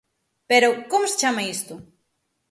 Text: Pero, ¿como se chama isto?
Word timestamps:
Pero, 0.49 0.69
¿como 0.89 1.05
se 1.11 1.17
chama 1.21 1.47
isto? 1.55 1.73